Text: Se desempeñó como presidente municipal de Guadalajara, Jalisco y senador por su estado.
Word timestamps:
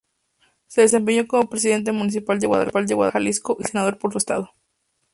Se 0.65 0.81
desempeñó 0.81 1.27
como 1.27 1.47
presidente 1.47 1.91
municipal 1.91 2.39
de 2.39 2.47
Guadalajara, 2.47 3.11
Jalisco 3.11 3.57
y 3.59 3.65
senador 3.65 3.99
por 3.99 4.11
su 4.11 4.17
estado. 4.17 4.51